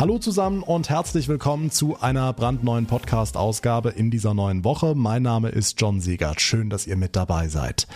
[0.00, 4.94] Hallo zusammen und herzlich willkommen zu einer brandneuen Podcast-Ausgabe in dieser neuen Woche.
[4.94, 6.40] Mein Name ist John Segert.
[6.40, 7.86] Schön, dass ihr mit dabei seid.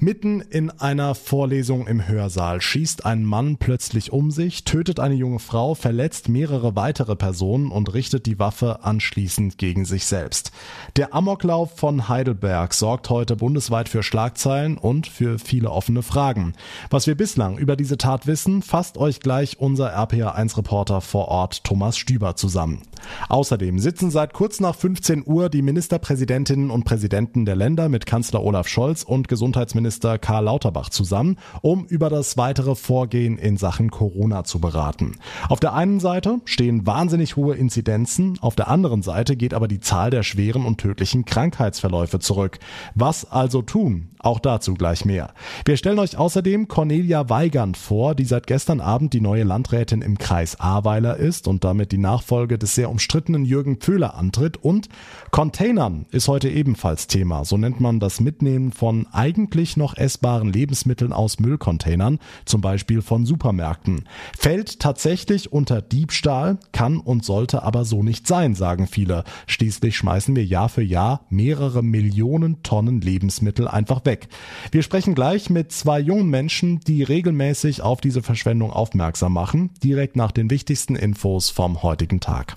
[0.00, 5.40] Mitten in einer Vorlesung im Hörsaal schießt ein Mann plötzlich um sich, tötet eine junge
[5.40, 10.52] Frau, verletzt mehrere weitere Personen und richtet die Waffe anschließend gegen sich selbst.
[10.96, 16.54] Der Amoklauf von Heidelberg sorgt heute bundesweit für Schlagzeilen und für viele offene Fragen.
[16.88, 21.64] Was wir bislang über diese Tat wissen, fasst euch gleich unser RPA1-Reporter vor Ort Ort
[21.64, 22.82] Thomas Stüber zusammen.
[23.28, 28.44] Außerdem sitzen seit kurz nach 15 Uhr die Ministerpräsidentinnen und Präsidenten der Länder mit Kanzler
[28.44, 34.44] Olaf Scholz und Gesundheitsminister Karl Lauterbach zusammen, um über das weitere Vorgehen in Sachen Corona
[34.44, 35.16] zu beraten.
[35.48, 39.80] Auf der einen Seite stehen wahnsinnig hohe Inzidenzen, auf der anderen Seite geht aber die
[39.80, 42.60] Zahl der schweren und tödlichen Krankheitsverläufe zurück.
[42.94, 44.10] Was also tun?
[44.22, 45.34] Auch dazu gleich mehr.
[45.64, 50.16] Wir stellen euch außerdem Cornelia Weigand vor, die seit gestern Abend die neue Landrätin im
[50.16, 54.58] Kreis Ahrweiler ist und damit die Nachfolge des sehr umstrittenen Jürgen Pföhler antritt.
[54.58, 54.88] Und
[55.32, 57.44] Containern ist heute ebenfalls Thema.
[57.44, 63.26] So nennt man das Mitnehmen von eigentlich noch essbaren Lebensmitteln aus Müllcontainern, zum Beispiel von
[63.26, 64.04] Supermärkten.
[64.38, 69.24] Fällt tatsächlich unter Diebstahl, kann und sollte aber so nicht sein, sagen viele.
[69.48, 74.28] Schließlich schmeißen wir Jahr für Jahr mehrere Millionen Tonnen Lebensmittel einfach weg weg.
[74.70, 80.16] Wir sprechen gleich mit zwei jungen Menschen, die regelmäßig auf diese Verschwendung aufmerksam machen, direkt
[80.16, 82.56] nach den wichtigsten Infos vom heutigen Tag.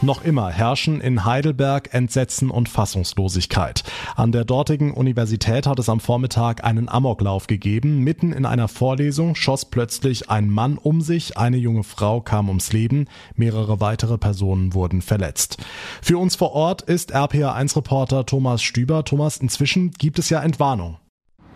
[0.00, 3.82] Noch immer herrschen in Heidelberg Entsetzen und Fassungslosigkeit.
[4.14, 8.04] An der dortigen Universität hat es am Vormittag einen Amoklauf gegeben.
[8.04, 12.72] Mitten in einer Vorlesung schoss plötzlich ein Mann um sich, eine junge Frau kam ums
[12.72, 15.56] Leben, mehrere weitere Personen wurden verletzt.
[16.00, 19.04] Für uns vor Ort ist RPA1-Reporter Thomas Stüber.
[19.04, 20.98] Thomas, inzwischen gibt es ja Entwarnung.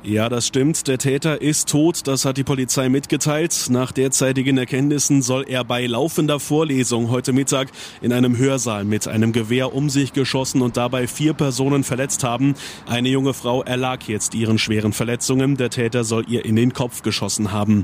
[0.05, 0.89] Ja, das stimmt.
[0.89, 2.09] Der Täter ist tot.
[2.09, 3.69] Das hat die Polizei mitgeteilt.
[3.71, 7.69] Nach derzeitigen Erkenntnissen soll er bei laufender Vorlesung heute Mittag
[8.01, 12.55] in einem Hörsaal mit einem Gewehr um sich geschossen und dabei vier Personen verletzt haben.
[12.89, 15.57] Eine junge Frau erlag jetzt ihren schweren Verletzungen.
[15.57, 17.83] Der Täter soll ihr in den Kopf geschossen haben.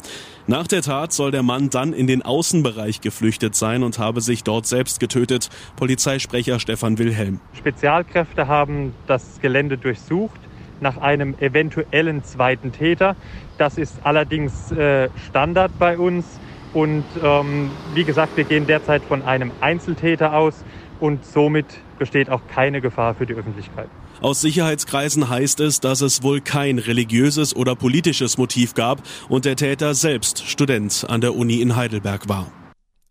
[0.48, 4.42] Nach der Tat soll der Mann dann in den Außenbereich geflüchtet sein und habe sich
[4.42, 5.50] dort selbst getötet.
[5.76, 7.38] Polizeisprecher Stefan Wilhelm.
[7.52, 10.40] Spezialkräfte haben das Gelände durchsucht
[10.80, 13.16] nach einem eventuellen zweiten Täter.
[13.58, 16.40] Das ist allerdings äh, Standard bei uns.
[16.74, 20.64] Und ähm, wie gesagt, wir gehen derzeit von einem Einzeltäter aus
[21.00, 21.66] und somit
[21.98, 23.88] besteht auch keine Gefahr für die Öffentlichkeit.
[24.20, 29.56] Aus Sicherheitskreisen heißt es, dass es wohl kein religiöses oder politisches Motiv gab und der
[29.56, 32.50] Täter selbst Student an der Uni in Heidelberg war.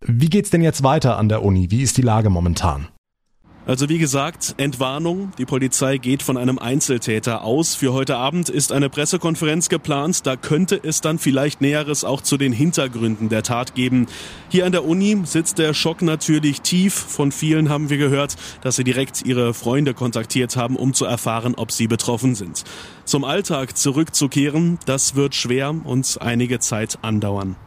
[0.02, 1.72] Wie geht's denn jetzt weiter an der Uni?
[1.72, 2.88] Wie ist die Lage momentan?
[3.68, 5.34] Also wie gesagt, Entwarnung.
[5.38, 7.76] Die Polizei geht von einem Einzeltäter aus.
[7.76, 10.26] Für heute Abend ist eine Pressekonferenz geplant.
[10.26, 14.08] Da könnte es dann vielleicht Näheres auch zu den Hintergründen der Tat geben.
[14.48, 16.94] Hier an der Uni sitzt der Schock natürlich tief.
[16.94, 21.54] Von vielen haben wir gehört, dass sie direkt ihre Freunde kontaktiert haben, um zu erfahren,
[21.56, 22.64] ob sie betroffen sind.
[23.04, 27.58] Zum Alltag zurückzukehren, das wird schwer und einige Zeit andauern.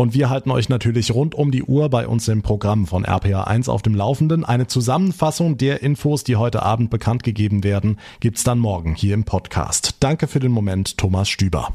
[0.00, 3.68] Und wir halten euch natürlich rund um die Uhr bei uns im Programm von RPA1
[3.68, 4.46] auf dem Laufenden.
[4.46, 9.24] Eine Zusammenfassung der Infos, die heute Abend bekannt gegeben werden, gibt's dann morgen hier im
[9.24, 9.96] Podcast.
[10.00, 11.74] Danke für den Moment, Thomas Stüber.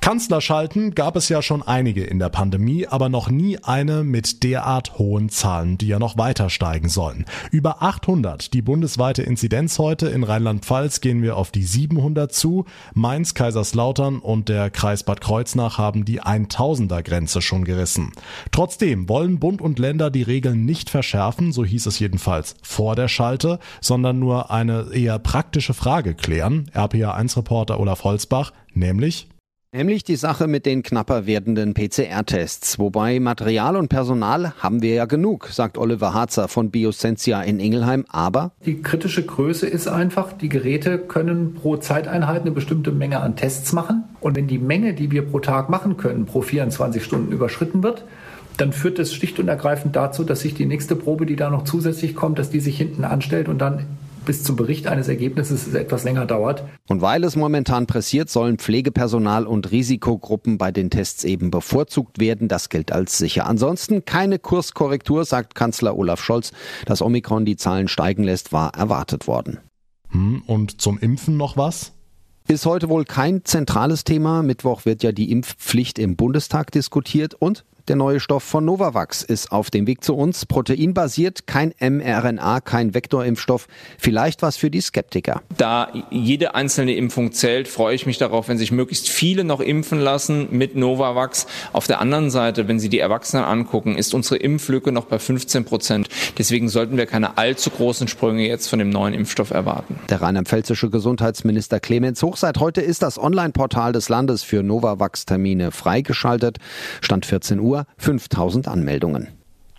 [0.00, 4.98] Kanzlerschalten gab es ja schon einige in der Pandemie, aber noch nie eine mit derart
[4.98, 7.26] hohen Zahlen, die ja noch weiter steigen sollen.
[7.50, 10.08] Über 800 die bundesweite Inzidenz heute.
[10.08, 12.64] In Rheinland-Pfalz gehen wir auf die 700 zu.
[12.94, 18.12] Mainz, Kaiserslautern und der Kreis Bad Kreuznach haben die 1000er Grenze schon gerissen.
[18.52, 23.08] Trotzdem wollen Bund und Länder die Regeln nicht verschärfen, so hieß es jedenfalls vor der
[23.08, 26.70] Schalte, sondern nur eine eher praktische Frage klären.
[26.74, 29.28] RPA1-Reporter Olaf Holzbach, nämlich
[29.72, 32.80] Nämlich die Sache mit den knapper werdenden PCR-Tests.
[32.80, 38.04] Wobei Material und Personal haben wir ja genug, sagt Oliver Harzer von Biosensia in Ingelheim.
[38.08, 43.36] Aber die kritische Größe ist einfach, die Geräte können pro Zeiteinheit eine bestimmte Menge an
[43.36, 44.02] Tests machen.
[44.18, 48.04] Und wenn die Menge, die wir pro Tag machen können, pro 24 Stunden überschritten wird,
[48.56, 51.62] dann führt das schlicht und ergreifend dazu, dass sich die nächste Probe, die da noch
[51.62, 53.86] zusätzlich kommt, dass die sich hinten anstellt und dann
[54.24, 56.64] bis zum Bericht eines Ergebnisses etwas länger dauert.
[56.88, 62.48] Und weil es momentan pressiert, sollen Pflegepersonal und Risikogruppen bei den Tests eben bevorzugt werden.
[62.48, 63.46] Das gilt als sicher.
[63.46, 66.52] Ansonsten keine Kurskorrektur, sagt Kanzler Olaf Scholz.
[66.86, 69.58] Dass Omikron die Zahlen steigen lässt, war erwartet worden.
[70.10, 71.92] Hm, und zum Impfen noch was?
[72.48, 74.42] Ist heute wohl kein zentrales Thema.
[74.42, 79.52] Mittwoch wird ja die Impfpflicht im Bundestag diskutiert und Der neue Stoff von Novavax ist
[79.52, 80.46] auf dem Weg zu uns.
[80.46, 83.66] Proteinbasiert, kein mRNA, kein Vektorimpfstoff.
[83.98, 85.42] Vielleicht was für die Skeptiker.
[85.56, 89.98] Da jede einzelne Impfung zählt, freue ich mich darauf, wenn sich möglichst viele noch impfen
[89.98, 91.46] lassen mit Novavax.
[91.72, 95.64] Auf der anderen Seite, wenn Sie die Erwachsenen angucken, ist unsere Impflücke noch bei 15
[95.64, 96.08] Prozent.
[96.38, 99.98] Deswegen sollten wir keine allzu großen Sprünge jetzt von dem neuen Impfstoff erwarten.
[100.08, 106.58] Der rheinland-pfälzische Gesundheitsminister Clemens Hoch seit heute ist das Online-Portal des Landes für Novavax-Termine freigeschaltet.
[107.00, 107.69] Stand 14 Uhr.
[107.98, 109.28] 5000 Anmeldungen.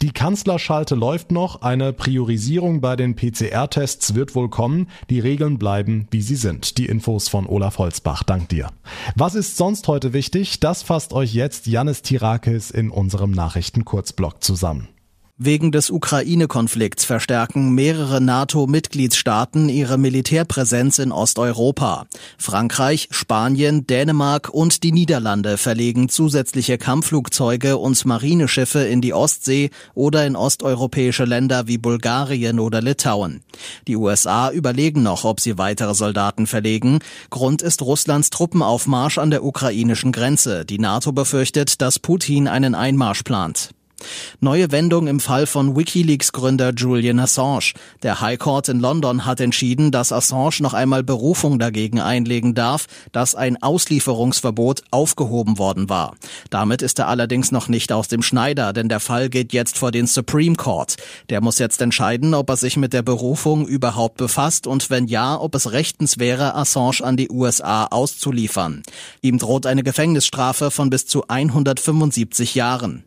[0.01, 6.07] Die Kanzlerschalte läuft noch, eine Priorisierung bei den PCR-Tests wird wohl kommen, die Regeln bleiben,
[6.09, 6.79] wie sie sind.
[6.79, 8.69] Die Infos von Olaf Holzbach, dank dir.
[9.15, 10.59] Was ist sonst heute wichtig?
[10.59, 14.87] Das fasst euch jetzt Janis Tirakis in unserem Nachrichtenkurzblock zusammen.
[15.43, 22.05] Wegen des Ukraine-Konflikts verstärken mehrere NATO-Mitgliedstaaten ihre Militärpräsenz in Osteuropa.
[22.37, 30.27] Frankreich, Spanien, Dänemark und die Niederlande verlegen zusätzliche Kampfflugzeuge und Marineschiffe in die Ostsee oder
[30.27, 33.41] in osteuropäische Länder wie Bulgarien oder Litauen.
[33.87, 36.99] Die USA überlegen noch, ob sie weitere Soldaten verlegen.
[37.31, 40.65] Grund ist Russlands Truppenaufmarsch an der ukrainischen Grenze.
[40.65, 43.71] Die NATO befürchtet, dass Putin einen Einmarsch plant.
[44.39, 47.73] Neue Wendung im Fall von Wikileaks-Gründer Julian Assange.
[48.03, 52.87] Der High Court in London hat entschieden, dass Assange noch einmal Berufung dagegen einlegen darf,
[53.11, 56.15] dass ein Auslieferungsverbot aufgehoben worden war.
[56.49, 59.91] Damit ist er allerdings noch nicht aus dem Schneider, denn der Fall geht jetzt vor
[59.91, 60.97] den Supreme Court.
[61.29, 65.39] Der muss jetzt entscheiden, ob er sich mit der Berufung überhaupt befasst und wenn ja,
[65.39, 68.83] ob es rechtens wäre, Assange an die USA auszuliefern.
[69.21, 73.03] Ihm droht eine Gefängnisstrafe von bis zu 175 Jahren.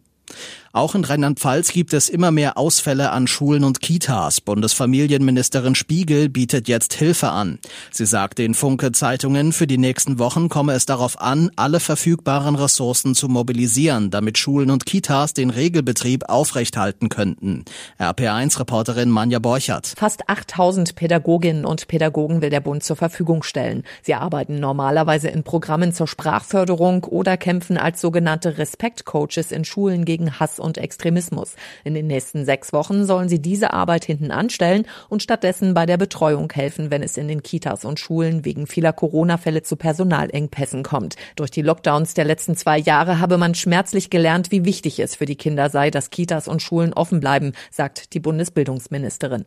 [0.74, 4.40] Auch in Rheinland-Pfalz gibt es immer mehr Ausfälle an Schulen und Kitas.
[4.40, 7.60] Bundesfamilienministerin Spiegel bietet jetzt Hilfe an.
[7.92, 12.56] Sie sagt den Funke Zeitungen, für die nächsten Wochen komme es darauf an, alle verfügbaren
[12.56, 17.64] Ressourcen zu mobilisieren, damit Schulen und Kitas den Regelbetrieb aufrechthalten könnten.
[18.00, 19.94] RPA1-Reporterin Manja Borchert.
[19.96, 23.84] Fast 8000 Pädagoginnen und Pädagogen will der Bund zur Verfügung stellen.
[24.02, 30.40] Sie arbeiten normalerweise in Programmen zur Sprachförderung oder kämpfen als sogenannte Respektcoaches in Schulen gegen
[30.40, 31.54] Hass und Extremismus.
[31.84, 35.96] In den nächsten sechs Wochen sollen sie diese Arbeit hinten anstellen und stattdessen bei der
[35.96, 41.14] Betreuung helfen, wenn es in den Kitas und Schulen wegen vieler Corona-Fälle zu Personalengpässen kommt.
[41.36, 45.26] Durch die Lockdowns der letzten zwei Jahre habe man schmerzlich gelernt, wie wichtig es für
[45.26, 49.44] die Kinder sei, dass Kitas und Schulen offen bleiben, sagt die Bundesbildungsministerin.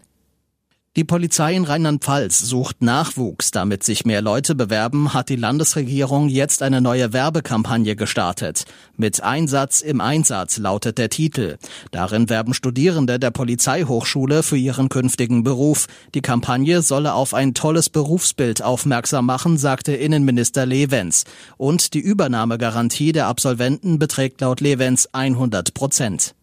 [0.98, 3.52] Die Polizei in Rheinland-Pfalz sucht Nachwuchs.
[3.52, 8.66] Damit sich mehr Leute bewerben, hat die Landesregierung jetzt eine neue Werbekampagne gestartet.
[8.96, 11.58] Mit Einsatz im Einsatz lautet der Titel.
[11.92, 15.86] Darin werben Studierende der Polizeihochschule für ihren künftigen Beruf.
[16.16, 21.26] Die Kampagne solle auf ein tolles Berufsbild aufmerksam machen, sagte Innenminister Levens.
[21.58, 26.34] Und die Übernahmegarantie der Absolventen beträgt laut Levens 100 Prozent.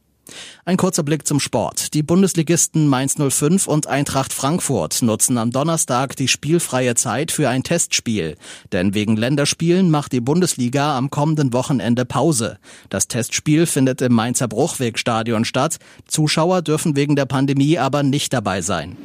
[0.64, 1.94] Ein kurzer Blick zum Sport.
[1.94, 7.62] Die Bundesligisten Mainz 05 und Eintracht Frankfurt nutzen am Donnerstag die spielfreie Zeit für ein
[7.62, 8.36] Testspiel.
[8.72, 12.58] Denn wegen Länderspielen macht die Bundesliga am kommenden Wochenende Pause.
[12.88, 15.78] Das Testspiel findet im Mainzer Bruchwegstadion statt.
[16.06, 18.96] Zuschauer dürfen wegen der Pandemie aber nicht dabei sein.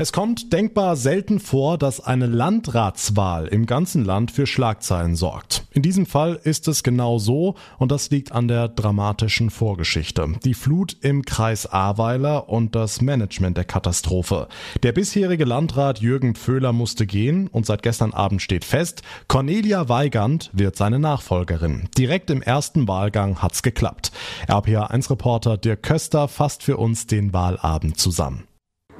[0.00, 5.59] Es kommt denkbar selten vor, dass eine Landratswahl im ganzen Land für Schlagzeilen sorgt.
[5.72, 10.26] In diesem Fall ist es genau so und das liegt an der dramatischen Vorgeschichte.
[10.44, 14.48] Die Flut im Kreis Ahrweiler und das Management der Katastrophe.
[14.82, 20.50] Der bisherige Landrat Jürgen Pföhler musste gehen und seit gestern Abend steht fest, Cornelia Weigand
[20.52, 21.88] wird seine Nachfolgerin.
[21.96, 24.10] Direkt im ersten Wahlgang hat's geklappt.
[24.48, 28.44] RPA1-Reporter Dirk Köster fasst für uns den Wahlabend zusammen.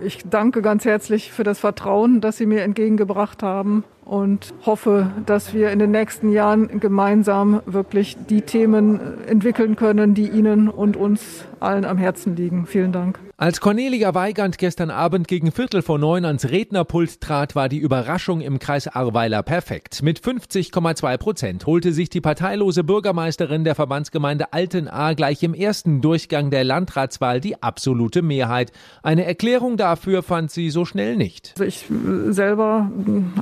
[0.03, 5.55] Ich danke ganz herzlich für das Vertrauen, das Sie mir entgegengebracht haben und hoffe, dass
[5.55, 8.99] wir in den nächsten Jahren gemeinsam wirklich die Themen
[9.29, 12.67] entwickeln können, die Ihnen und uns allen am Herzen liegen.
[12.67, 13.21] Vielen Dank.
[13.37, 18.43] Als Cornelia Weigand gestern Abend gegen Viertel vor neun ans Rednerpult trat, war die Überraschung
[18.43, 20.02] im Kreis Arweiler perfekt.
[20.02, 26.50] Mit 50,2 Prozent holte sich die parteilose Bürgermeisterin der Verbandsgemeinde Altenahr gleich im ersten Durchgang
[26.50, 28.73] der Landratswahl die absolute Mehrheit.
[29.02, 31.52] Eine Erklärung dafür fand sie so schnell nicht.
[31.55, 31.87] Also ich
[32.29, 32.90] selber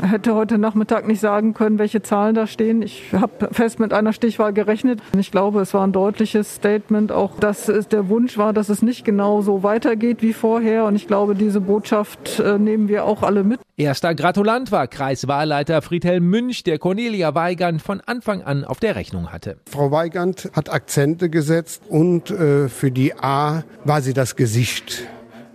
[0.01, 2.83] hätte heute Nachmittag nicht sagen können, welche Zahlen da stehen.
[2.83, 5.01] Ich habe fest mit einer Stichwahl gerechnet.
[5.17, 8.83] Ich glaube, es war ein deutliches Statement, auch dass es der Wunsch war, dass es
[8.83, 10.85] nicht genau so weitergeht wie vorher.
[10.85, 13.61] Und ich glaube, diese Botschaft äh, nehmen wir auch alle mit.
[13.77, 19.31] Erster Gratulant war Kreiswahlleiter Friedhelm Münch, der Cornelia Weigand von Anfang an auf der Rechnung
[19.31, 19.59] hatte.
[19.71, 25.07] Frau Weigand hat Akzente gesetzt und äh, für die A war sie das Gesicht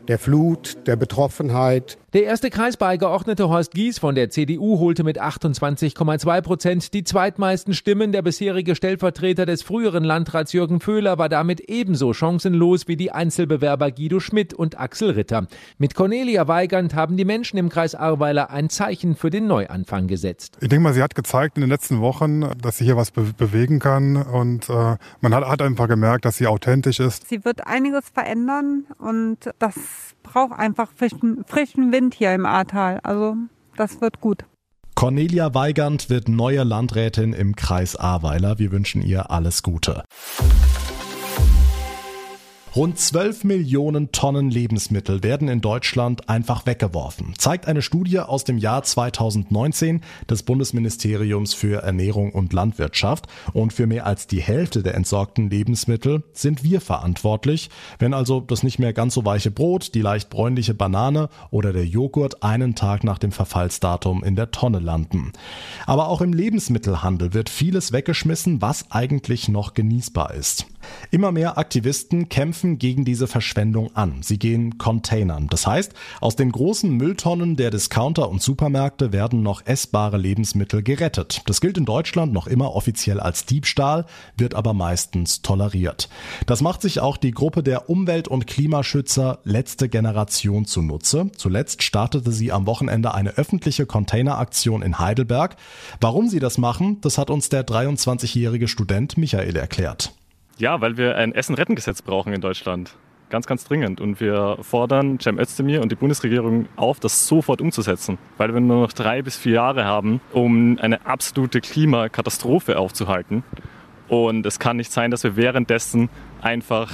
[0.08, 1.98] der Flut, der Betroffenheit.
[2.14, 8.12] Der erste Kreisbeigeordnete Horst Gies von der CDU holte mit 28,2 Prozent die zweitmeisten Stimmen.
[8.12, 13.90] Der bisherige Stellvertreter des früheren Landrats Jürgen Föhler war damit ebenso chancenlos wie die Einzelbewerber
[13.90, 15.48] Guido Schmidt und Axel Ritter.
[15.80, 20.60] Mit Cornelia Weigand haben die Menschen im Kreis Ahrweiler ein Zeichen für den Neuanfang gesetzt.
[20.62, 23.24] Ich denke mal, sie hat gezeigt in den letzten Wochen, dass sie hier was be
[23.36, 27.28] bewegen kann und äh, man hat, hat einfach gemerkt, dass sie authentisch ist.
[27.28, 33.00] Sie wird einiges verändern und das braucht einfach frischen, frischen Wind hier im Ahrtal.
[33.04, 33.36] Also
[33.78, 34.46] das wird gut.
[34.96, 38.60] Cornelia Weigand wird neue Landrätin im Kreis Ahrweiler.
[38.60, 40.04] Wir wünschen ihr alles Gute.
[42.76, 48.58] Rund 12 Millionen Tonnen Lebensmittel werden in Deutschland einfach weggeworfen, zeigt eine Studie aus dem
[48.58, 53.28] Jahr 2019 des Bundesministeriums für Ernährung und Landwirtschaft.
[53.54, 57.70] Und für mehr als die Hälfte der entsorgten Lebensmittel sind wir verantwortlich.
[58.00, 61.86] Wenn also das nicht mehr ganz so weiche Brot, die leicht bräunliche Banane oder der
[61.86, 65.32] Joghurt einen Tag nach dem Verfallsdatum in der Tonne landen.
[65.86, 70.66] Aber auch im Lebensmittelhandel wird vieles weggeschmissen, was eigentlich noch genießbar ist.
[71.12, 74.22] Immer mehr Aktivisten kämpfen gegen diese Verschwendung an.
[74.22, 75.48] Sie gehen Containern.
[75.48, 81.42] Das heißt, aus den großen Mülltonnen der Discounter und Supermärkte werden noch essbare Lebensmittel gerettet.
[81.46, 84.06] Das gilt in Deutschland noch immer offiziell als Diebstahl,
[84.38, 86.10] wird aber meistens toleriert.
[86.46, 91.30] Das macht sich auch die Gruppe der Umwelt- und Klimaschützer Letzte Generation zunutze.
[91.36, 95.56] Zuletzt startete sie am Wochenende eine öffentliche Containeraktion in Heidelberg.
[96.02, 100.14] Warum sie das machen, das hat uns der 23-jährige Student Michael erklärt.
[100.58, 102.96] Ja, weil wir ein Essen-Retten-Gesetz brauchen in Deutschland.
[103.30, 104.00] Ganz, ganz dringend.
[104.00, 108.20] Und wir fordern Cem Özdemir und die Bundesregierung auf, das sofort umzusetzen.
[108.38, 113.44] Weil wir nur noch drei bis vier Jahre haben, um eine absolute Klimakatastrophe aufzuhalten.
[114.08, 116.10] Und es kann nicht sein, dass wir währenddessen
[116.42, 116.92] einfach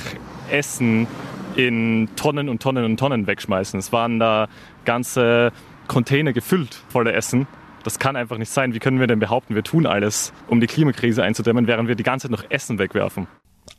[0.49, 1.07] Essen
[1.55, 3.77] in Tonnen und Tonnen und Tonnen wegschmeißen.
[3.77, 4.47] Es waren da
[4.85, 5.51] ganze
[5.87, 7.47] Container gefüllt voller Essen.
[7.83, 8.73] Das kann einfach nicht sein.
[8.73, 12.03] Wie können wir denn behaupten, wir tun alles, um die Klimakrise einzudämmen, während wir die
[12.03, 13.27] ganze Zeit noch Essen wegwerfen?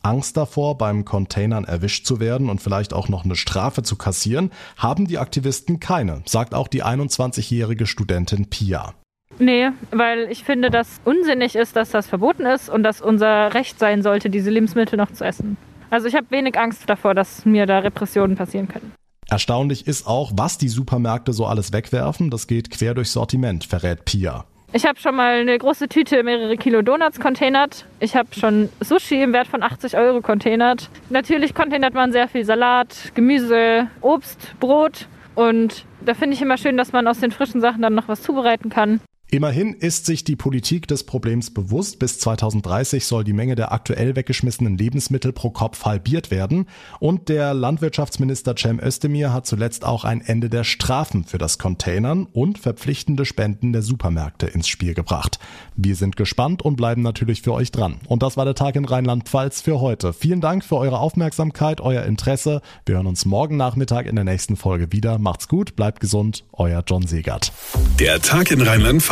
[0.03, 4.51] Angst davor, beim Containern erwischt zu werden und vielleicht auch noch eine Strafe zu kassieren,
[4.77, 8.95] haben die Aktivisten keine, sagt auch die 21-jährige Studentin Pia.
[9.39, 13.79] Nee, weil ich finde, dass unsinnig ist, dass das verboten ist und dass unser Recht
[13.79, 15.57] sein sollte, diese Lebensmittel noch zu essen.
[15.89, 18.93] Also ich habe wenig Angst davor, dass mir da Repressionen passieren können.
[19.29, 22.31] Erstaunlich ist auch, was die Supermärkte so alles wegwerfen.
[22.31, 24.45] Das geht quer durchs Sortiment, verrät Pia.
[24.73, 27.87] Ich habe schon mal eine große Tüte mehrere Kilo Donuts containert.
[27.99, 30.91] Ich habe schon Sushi im Wert von 80 Euro containert.
[31.09, 35.09] Natürlich containert man sehr viel Salat, Gemüse, Obst, Brot.
[35.35, 38.23] Und da finde ich immer schön, dass man aus den frischen Sachen dann noch was
[38.23, 39.01] zubereiten kann.
[39.33, 42.01] Immerhin ist sich die Politik des Problems bewusst.
[42.01, 46.67] Bis 2030 soll die Menge der aktuell weggeschmissenen Lebensmittel pro Kopf halbiert werden.
[46.99, 52.27] Und der Landwirtschaftsminister Cem Özdemir hat zuletzt auch ein Ende der Strafen für das Containern
[52.33, 55.39] und verpflichtende Spenden der Supermärkte ins Spiel gebracht.
[55.77, 58.01] Wir sind gespannt und bleiben natürlich für euch dran.
[58.09, 60.13] Und das war der Tag in Rheinland-Pfalz für heute.
[60.13, 62.63] Vielen Dank für eure Aufmerksamkeit, euer Interesse.
[62.85, 65.19] Wir hören uns morgen Nachmittag in der nächsten Folge wieder.
[65.19, 66.43] Macht's gut, bleibt gesund.
[66.53, 67.53] Euer John Segert.
[68.01, 68.61] Der Tag in